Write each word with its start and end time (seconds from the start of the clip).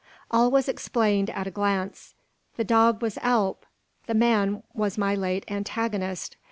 All 0.31 0.49
was 0.49 0.67
explained 0.67 1.29
at 1.29 1.45
a 1.45 1.51
glance. 1.51 2.15
The 2.55 2.63
dog 2.63 3.03
was 3.03 3.19
Alp; 3.19 3.67
the 4.07 4.15
man 4.15 4.63
was 4.73 4.97
my 4.97 5.13
late 5.13 5.43
antagonist! 5.47 6.37